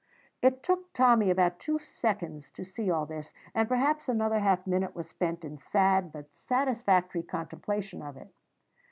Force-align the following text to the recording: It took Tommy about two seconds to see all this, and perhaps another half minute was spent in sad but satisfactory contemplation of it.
It 0.41 0.63
took 0.63 0.91
Tommy 0.93 1.29
about 1.29 1.59
two 1.59 1.77
seconds 1.77 2.49
to 2.53 2.63
see 2.65 2.89
all 2.89 3.05
this, 3.05 3.33
and 3.53 3.69
perhaps 3.69 4.09
another 4.09 4.39
half 4.39 4.65
minute 4.65 4.95
was 4.95 5.07
spent 5.07 5.45
in 5.45 5.59
sad 5.59 6.11
but 6.11 6.35
satisfactory 6.35 7.21
contemplation 7.21 8.01
of 8.01 8.17
it. 8.17 8.33